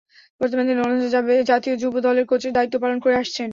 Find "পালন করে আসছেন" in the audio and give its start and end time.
2.83-3.49